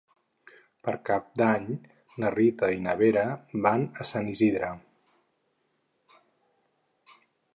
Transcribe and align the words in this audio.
Per 0.85 0.93
Cap 1.09 1.27
d'Any 1.41 1.67
na 2.23 2.31
Rita 2.37 2.69
i 2.77 2.79
na 2.87 2.95
Vera 3.03 3.25
van 3.67 3.85
a 4.05 4.09
Sant 4.13 4.33
Isidre. 4.33 4.73